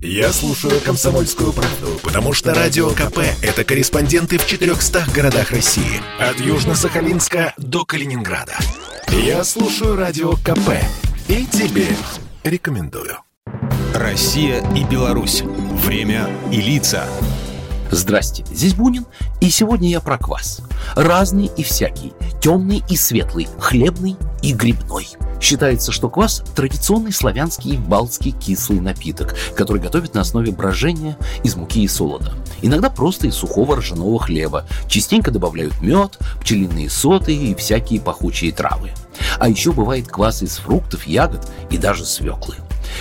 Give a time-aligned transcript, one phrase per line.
[0.00, 6.00] Я слушаю «Комсомольскую правду», потому что «Радио КП»— это корреспонденты в 400 городах России.
[6.20, 8.56] От Южно-Сахалинска до Калининграда.
[9.08, 10.70] Я слушаю «Радио КП»
[11.26, 11.88] и тебе
[12.44, 13.18] рекомендую.
[13.92, 15.42] Россия и Беларусь.
[15.42, 17.04] Время и лица.
[17.90, 19.04] Здрасте, здесь Бунин,
[19.40, 20.60] и сегодня я про квас.
[20.94, 25.08] Разный и всякий, темный и светлый, хлебный и грибной.
[25.40, 31.82] Считается, что квас– традиционный славянский балтский кислый напиток, который готовят на основе брожения из муки
[31.82, 32.32] и солода.
[32.60, 34.66] Иногда просто из сухого ржаного хлеба.
[34.88, 38.90] Частенько добавляют мед, пчелиные соты и всякие пахучие травы.
[39.38, 42.56] А еще бывает квас из фруктов, ягод и даже свеклы.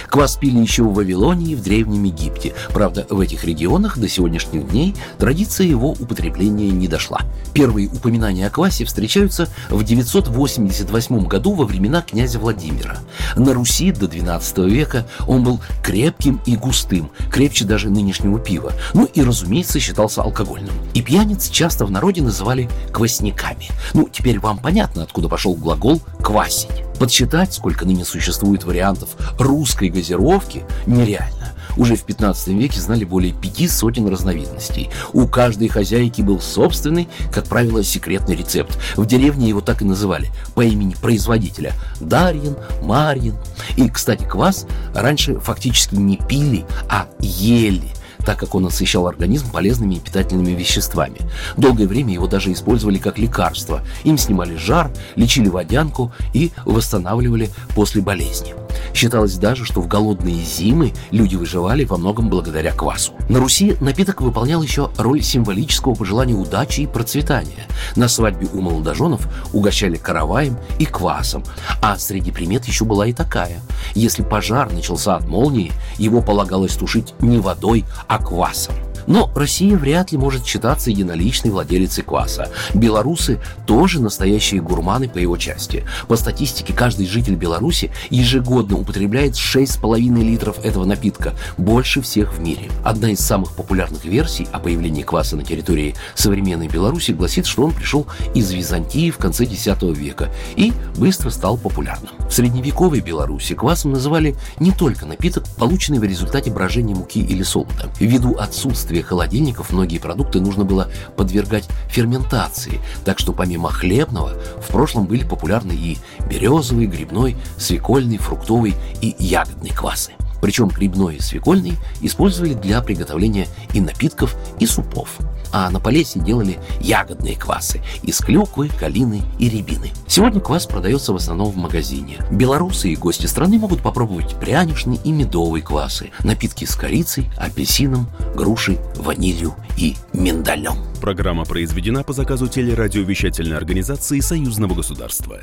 [0.10, 2.54] Квас пили еще в Вавилонии и в Древнем Египте.
[2.70, 7.22] Правда, в этих регионах до сегодняшних дней традиция его употребления не дошла.
[7.54, 13.00] Первые упоминания о квасе встречаются в 988 году во времена князя Владимира.
[13.36, 18.74] На Руси до 12 века он был крепким и густым, крепче даже нынешнего пива.
[18.94, 20.74] Ну и, разумеется, считался алкогольным.
[20.94, 23.70] И пьяниц часто в народе называли квасниками.
[23.94, 26.87] Ну, теперь вам понятно, откуда пошел глагол «квасить».
[27.00, 31.54] Подсчитать, сколько ныне существует вариантов русской газировки, нереально.
[31.78, 34.90] Уже в 15 веке знали более пяти сотен разновидностей.
[35.14, 38.80] У каждой хозяйки был собственный, как правило, секретный рецепт.
[38.96, 41.74] В деревне его так и называли, по имени производителя.
[42.00, 43.36] Дарьин, Марьин.
[43.76, 47.92] И, кстати, квас раньше фактически не пили, а ели
[48.28, 51.22] так как он насыщал организм полезными и питательными веществами.
[51.56, 53.82] Долгое время его даже использовали как лекарство.
[54.04, 58.54] Им снимали жар, лечили водянку и восстанавливали после болезни.
[58.94, 63.14] Считалось даже, что в голодные зимы люди выживали во многом благодаря квасу.
[63.30, 67.68] На Руси напиток выполнял еще роль символического пожелания удачи и процветания.
[67.96, 71.44] На свадьбе у молодоженов угощали караваем и квасом.
[71.82, 73.60] А среди примет еще была и такая.
[73.96, 78.76] Если пожар начался от молнии, его полагалось тушить не водой, а квасом.
[79.08, 82.50] Но Россия вряд ли может считаться единоличной владелицей кваса.
[82.74, 85.86] Белорусы тоже настоящие гурманы по его части.
[86.08, 92.70] По статистике, каждый житель Беларуси ежегодно употребляет 6,5 литров этого напитка, больше всех в мире.
[92.84, 97.72] Одна из самых популярных версий о появлении кваса на территории современной Беларуси гласит, что он
[97.72, 98.06] пришел
[98.36, 102.12] из Византии в конце X века и быстро стал популярным.
[102.38, 107.92] Средневековой Беларуси квасом называли не только напиток, полученный в результате брожения муки или солода.
[108.00, 115.08] Ввиду отсутствия холодильников многие продукты нужно было подвергать ферментации, так что помимо хлебного в прошлом
[115.08, 115.98] были популярны и
[116.30, 120.12] березовый, грибной, свекольный, фруктовый и ягодный квасы.
[120.48, 125.20] Причем грибной и свекольный использовали для приготовления и напитков, и супов
[125.52, 129.92] а на Полесье делали ягодные квасы из клюквы, калины и рябины.
[130.08, 132.18] Сегодня квас продается в основном в магазине.
[132.32, 138.80] Белорусы и гости страны могут попробовать пряничный и медовый квасы, напитки с корицей, апельсином, грушей,
[138.96, 140.76] ванилью и миндалем.
[141.02, 145.40] Программа произведена по заказу телерадиовещательной организации Союзного государства.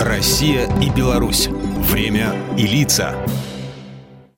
[0.00, 1.48] Россия и Беларусь.
[1.90, 3.14] Время и лица.